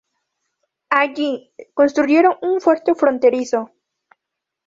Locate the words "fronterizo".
2.95-3.69